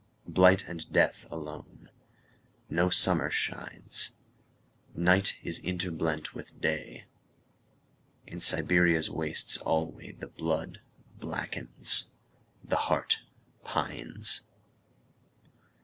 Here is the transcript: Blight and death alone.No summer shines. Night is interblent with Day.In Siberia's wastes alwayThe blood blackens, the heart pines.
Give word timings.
Blight 0.25 0.67
and 0.67 0.91
death 0.91 1.27
alone.No 1.29 2.89
summer 2.89 3.29
shines. 3.29 4.13
Night 4.95 5.37
is 5.43 5.59
interblent 5.59 6.33
with 6.33 6.59
Day.In 6.59 8.39
Siberia's 8.39 9.11
wastes 9.11 9.59
alwayThe 9.59 10.33
blood 10.33 10.81
blackens, 11.19 12.13
the 12.63 12.77
heart 12.89 13.21
pines. 13.63 14.41